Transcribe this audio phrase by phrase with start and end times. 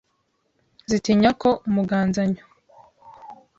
[0.89, 2.43] Zitanya ko umuganzanyo